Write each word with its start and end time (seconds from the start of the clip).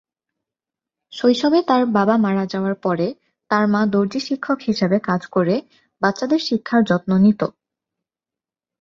শৈশবে 1.13 1.59
তার 1.69 1.83
বাবা 1.97 2.15
মারা 2.17 2.45
যাওয়ার 2.53 2.75
পরে 2.85 3.07
তার 3.51 3.65
মা 3.67 3.81
দর্জি 3.93 4.19
শিক্ষক 4.27 4.59
হিসাবে 4.67 4.97
কাজ 5.09 5.21
করে 5.35 5.55
বাচ্চাদের 6.01 6.41
শিক্ষার 6.47 6.81
যত্ন 6.89 7.11
নিত। 7.17 7.41